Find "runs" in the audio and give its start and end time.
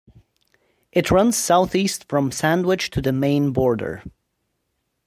1.11-1.37